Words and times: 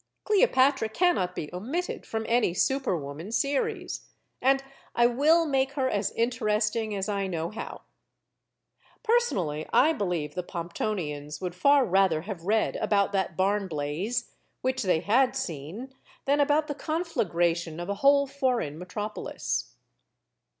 Cleopatra 0.23 0.89
cannot 0.89 1.35
be 1.35 1.53
omitted 1.53 2.07
from 2.07 2.25
any 2.27 2.55
super 2.55 2.97
woman 2.97 3.31
series. 3.31 4.07
And 4.41 4.63
I 4.95 5.05
will 5.05 5.45
make 5.45 5.73
her 5.73 5.87
as 5.91 6.09
interesting 6.13 6.95
as 6.95 7.07
I 7.07 7.27
know 7.27 7.51
how. 7.51 7.83
Personally, 9.03 9.67
I 9.71 9.93
belive 9.93 10.33
the 10.33 10.41
Pomptonians 10.41 11.39
would 11.39 11.53
far 11.53 11.85
rather 11.85 12.21
have 12.21 12.45
read 12.45 12.77
about 12.77 13.11
that 13.11 13.37
barn 13.37 13.67
blaze, 13.67 14.31
which 14.61 14.81
they 14.81 15.01
had 15.01 15.35
seen, 15.35 15.93
than 16.25 16.39
about 16.39 16.65
the 16.65 16.73
conflagration 16.73 17.79
of 17.79 17.87
a 17.87 17.93
whole 18.01 18.25
foreign 18.25 18.79
metropolis. 18.79 19.75